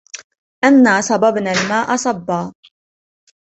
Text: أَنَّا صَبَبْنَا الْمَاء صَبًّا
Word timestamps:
أَنَّا 0.65 1.01
صَبَبْنَا 1.01 1.51
الْمَاء 1.51 1.95
صَبًّا 1.95 2.53